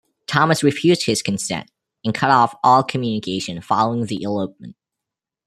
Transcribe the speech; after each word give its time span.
Thomas 0.25 0.63
refused 0.63 1.05
his 1.05 1.21
consent, 1.21 1.69
and 2.03 2.11
cut 2.11 2.31
off 2.31 2.57
all 2.63 2.81
communication 2.83 3.61
following 3.61 4.07
the 4.07 4.23
elopement. 4.23 4.75